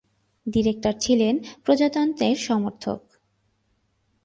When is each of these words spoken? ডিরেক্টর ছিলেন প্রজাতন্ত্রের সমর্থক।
ডিরেক্টর 0.45 0.93
ছিলেন 0.99 1.35
প্রজাতন্ত্রের 1.65 2.35
সমর্থক। 2.37 3.01